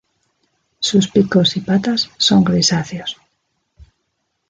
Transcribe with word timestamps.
Sus 0.79 1.09
picos 1.11 1.55
y 1.57 1.61
patas 1.61 2.09
son 2.17 2.43
grisáceos. 2.43 3.17